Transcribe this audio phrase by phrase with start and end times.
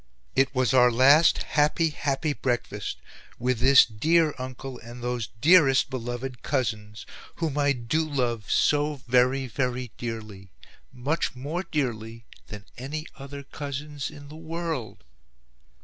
[0.35, 2.97] "It was our last HAPPY HAPPY breakfast,
[3.37, 9.45] with this dear Uncle and those DEAREST beloved cousins, whom I DO love so VERY
[9.45, 10.49] VERY dearly;
[10.91, 15.03] MUCH MORE DEARLY than any other cousins in the WORLD.